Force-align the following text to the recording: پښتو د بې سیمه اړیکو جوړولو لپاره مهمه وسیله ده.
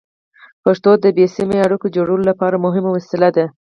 پښتو 0.63 0.91
د 1.03 1.05
بې 1.17 1.25
سیمه 1.35 1.57
اړیکو 1.65 1.93
جوړولو 1.95 2.23
لپاره 2.31 2.63
مهمه 2.65 2.89
وسیله 2.93 3.29
ده. 3.35 3.45